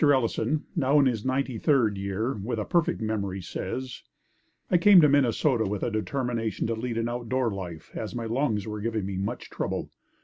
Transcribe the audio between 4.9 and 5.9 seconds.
to Minnesota with